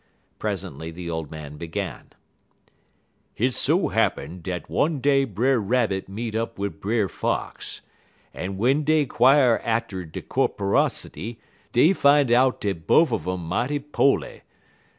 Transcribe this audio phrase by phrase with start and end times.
[0.39, 2.09] Presently the old man began:
[3.35, 7.81] "Hit so happen dat one day Brer Rabbit meet up wid Brer Fox,
[8.33, 11.37] en w'en dey 'quire atter der corporosity,
[11.71, 14.41] dey fine out dat bofe un um mighty po'ly.